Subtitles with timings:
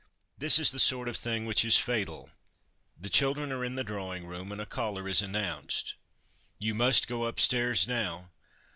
[0.35, 2.31] This is the sort of thing which is fatal:
[2.99, 5.93] The children are in the drawing room, and a caller is announced.
[6.57, 8.31] 1 You must go upstairs now.'